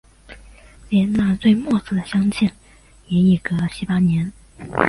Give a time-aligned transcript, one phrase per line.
[0.89, 2.51] 连那最末次的相见
[3.05, 4.33] 也已经隔了七八年